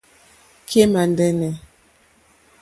Kémà 0.69 1.01
ndɛ́nɛ̀. 1.09 1.53